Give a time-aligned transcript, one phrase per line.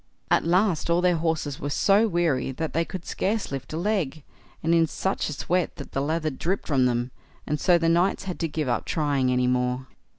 [0.31, 4.23] At last all their horses were so weary that they could scarce lift a leg,
[4.63, 7.11] and in such a sweat that the lather dripped from them,
[7.45, 9.85] and so the knights had to give up trying any more.